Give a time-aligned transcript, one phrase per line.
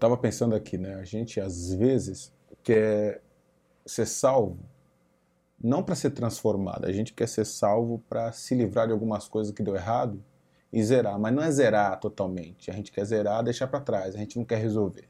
[0.00, 0.94] Tava pensando aqui, né?
[0.96, 3.22] A gente às vezes quer
[3.86, 4.58] ser salvo
[5.62, 9.52] não para ser transformado, a gente quer ser salvo para se livrar de algumas coisas
[9.52, 10.24] que deu errado
[10.72, 12.70] e zerar, mas não é zerar totalmente.
[12.70, 15.06] A gente quer zerar, deixar para trás, a gente não quer resolver.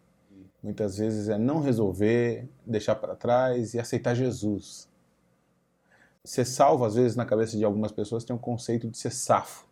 [0.60, 4.88] Muitas vezes é não resolver, deixar para trás e aceitar Jesus.
[6.24, 9.66] Ser salvo, às vezes, na cabeça de algumas pessoas tem um conceito de ser safo,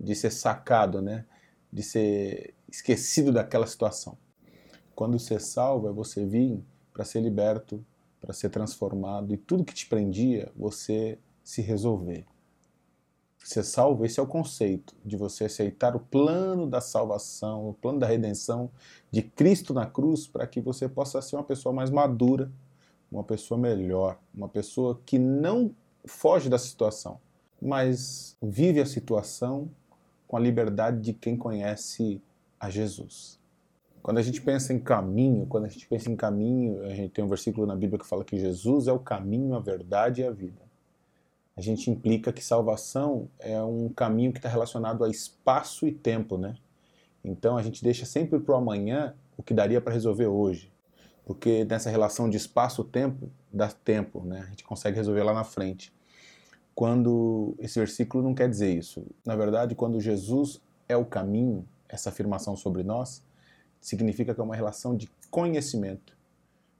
[0.00, 1.26] de ser sacado, né?
[1.70, 4.16] de ser esquecido daquela situação.
[4.94, 6.62] Quando ser salvo é você vir
[6.92, 7.84] para ser liberto,
[8.20, 12.24] para ser transformado e tudo que te prendia, você se resolver.
[13.44, 17.98] Ser salvo, esse é o conceito de você aceitar o plano da salvação, o plano
[17.98, 18.70] da redenção
[19.10, 22.50] de Cristo na cruz, para que você possa ser uma pessoa mais madura,
[23.12, 25.74] uma pessoa melhor, uma pessoa que não
[26.06, 27.20] foge da situação,
[27.60, 29.68] mas vive a situação
[30.26, 32.22] com a liberdade de quem conhece
[32.58, 33.43] a Jesus.
[34.04, 37.24] Quando a gente pensa em caminho, quando a gente pensa em caminho, a gente tem
[37.24, 40.30] um versículo na Bíblia que fala que Jesus é o caminho, a verdade e a
[40.30, 40.60] vida.
[41.56, 46.36] A gente implica que salvação é um caminho que está relacionado a espaço e tempo,
[46.36, 46.54] né?
[47.24, 50.70] Então a gente deixa sempre para o amanhã o que daria para resolver hoje.
[51.24, 54.40] Porque nessa relação de espaço-tempo, dá tempo, né?
[54.40, 55.90] A gente consegue resolver lá na frente
[56.74, 59.06] quando esse versículo não quer dizer isso.
[59.24, 63.24] Na verdade, quando Jesus é o caminho, essa afirmação sobre nós,
[63.84, 66.16] significa que é uma relação de conhecimento.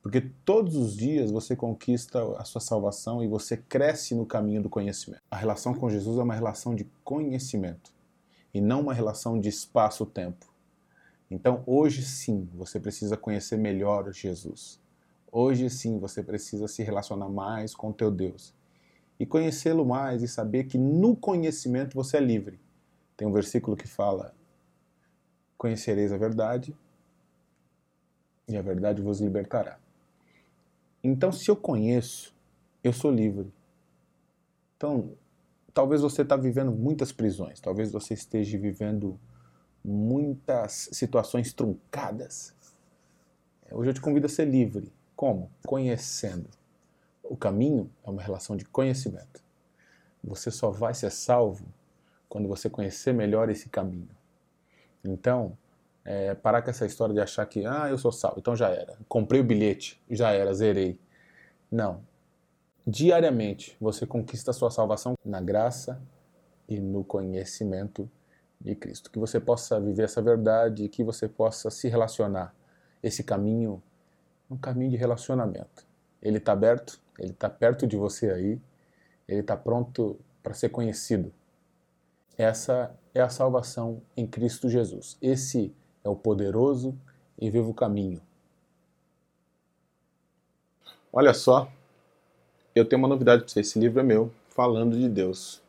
[0.03, 4.71] Porque todos os dias você conquista a sua salvação e você cresce no caminho do
[4.71, 5.21] conhecimento.
[5.31, 7.93] A relação com Jesus é uma relação de conhecimento
[8.55, 10.47] e não uma relação de espaço-tempo.
[11.31, 14.81] Então, hoje sim, você precisa conhecer melhor Jesus.
[15.31, 18.55] Hoje sim, você precisa se relacionar mais com teu Deus
[19.21, 22.59] e conhecê-lo mais e saber que no conhecimento você é livre.
[23.15, 24.35] Tem um versículo que fala:
[25.59, 26.75] Conhecereis a verdade
[28.49, 29.79] e a verdade vos libertará.
[31.03, 32.35] Então, se eu conheço,
[32.83, 33.53] eu sou livre.
[34.77, 35.13] Então,
[35.73, 39.19] talvez você está vivendo muitas prisões, talvez você esteja vivendo
[39.85, 42.55] muitas situações truncadas.
[43.71, 44.93] Hoje eu te convido a ser livre.
[45.17, 45.51] Como?
[45.67, 46.49] Conhecendo.
[47.23, 49.43] O caminho é uma relação de conhecimento.
[50.23, 51.67] Você só vai ser salvo
[52.29, 54.09] quando você conhecer melhor esse caminho.
[55.05, 55.57] Então,
[56.05, 58.97] é, parar com essa história de achar que, ah, eu sou salvo, então já era.
[59.09, 60.99] Comprei o bilhete, já era, zerei.
[61.71, 62.03] Não.
[62.87, 66.01] Diariamente você conquista a sua salvação na graça
[66.69, 68.11] e no conhecimento
[68.61, 69.11] de Cristo.
[69.11, 72.55] Que você possa viver essa verdade, que você possa se relacionar.
[73.03, 73.83] Esse caminho
[74.51, 75.87] é um caminho de relacionamento.
[76.21, 78.61] Ele está aberto ele está perto de você aí,
[79.27, 81.33] ele está pronto para ser conhecido.
[82.37, 85.17] Essa é a salvação em Cristo Jesus.
[85.23, 86.95] Esse é o poderoso
[87.41, 88.21] e vivo caminho.
[91.13, 91.71] Olha só,
[92.75, 93.61] eu tenho uma novidade para você.
[93.61, 95.63] Esse livro é meu, falando de Deus.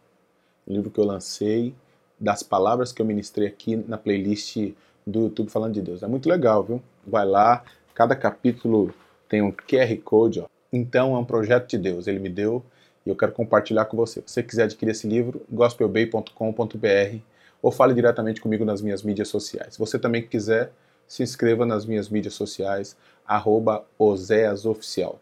[0.68, 1.74] O livro que eu lancei,
[2.20, 4.74] das palavras que eu ministrei aqui na playlist
[5.06, 6.02] do YouTube falando de Deus.
[6.02, 6.82] É muito legal, viu?
[7.06, 7.64] Vai lá,
[7.94, 8.94] cada capítulo
[9.30, 10.48] tem um QR Code, ó.
[10.74, 12.64] Então é um projeto de Deus, ele me deu
[13.06, 14.22] e eu quero compartilhar com você.
[14.26, 17.20] Se você quiser adquirir esse livro, gospelbay.com.br
[17.66, 19.76] ou fale diretamente comigo nas minhas mídias sociais.
[19.76, 20.72] Você também quiser,
[21.08, 22.96] se inscreva nas minhas mídias sociais,
[23.26, 25.20] arroba Oséasoficial.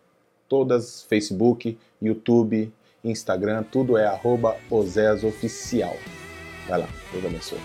[0.49, 2.69] Todas, Facebook, YouTube,
[3.01, 5.95] Instagram, tudo é arroba Oséasoficial.
[6.67, 7.59] Vai lá, Deus abençoe.